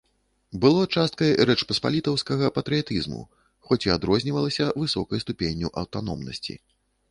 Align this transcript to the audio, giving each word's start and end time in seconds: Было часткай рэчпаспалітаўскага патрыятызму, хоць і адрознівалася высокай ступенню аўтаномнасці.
Было 0.61 0.85
часткай 1.01 1.29
рэчпаспалітаўскага 1.49 2.49
патрыятызму, 2.57 3.21
хоць 3.69 3.81
і 3.87 3.93
адрознівалася 3.99 4.69
высокай 4.87 5.25
ступенню 5.27 5.67
аўтаномнасці. 5.85 6.61